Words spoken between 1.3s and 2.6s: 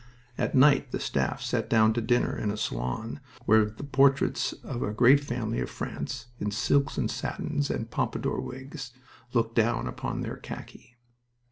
sat down to dinner in a